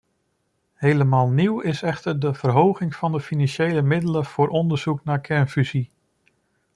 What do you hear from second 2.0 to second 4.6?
de verhoging van de financiële middelen voor